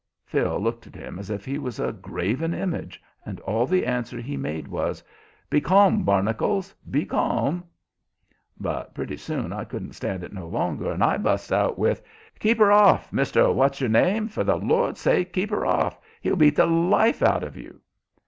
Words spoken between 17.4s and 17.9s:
of you!"